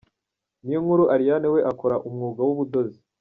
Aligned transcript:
Niyonkuru 0.63 1.03
Ariane 1.15 1.47
we 1.53 1.59
akora 1.71 1.95
umwuga 2.07 2.41
w’ubudozi. 2.47 2.99